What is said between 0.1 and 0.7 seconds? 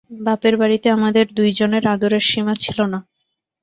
বাপের